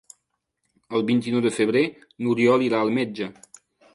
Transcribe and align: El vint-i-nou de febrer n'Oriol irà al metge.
El 0.99 1.03
vint-i-nou 1.09 1.43
de 1.47 1.51
febrer 1.59 1.85
n'Oriol 2.27 2.65
irà 2.69 2.79
al 2.87 2.95
metge. 2.99 3.31